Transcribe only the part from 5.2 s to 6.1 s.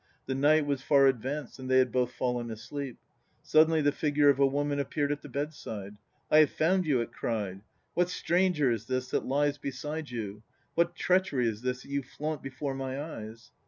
the bedside.